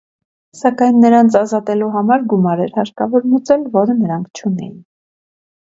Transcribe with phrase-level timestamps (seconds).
[0.59, 4.75] Սակայն նրանց ազատելու համար գումար էր հարկավոր մուծել, որը նրանք չունեին։